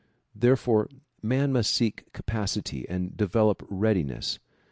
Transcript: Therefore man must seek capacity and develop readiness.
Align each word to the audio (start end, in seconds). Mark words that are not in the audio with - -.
Therefore 0.33 0.89
man 1.21 1.51
must 1.53 1.71
seek 1.71 2.11
capacity 2.11 2.89
and 2.89 3.15
develop 3.15 3.61
readiness. 3.69 4.39